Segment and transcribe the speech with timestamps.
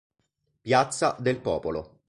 [0.61, 1.99] Piazza del Popolo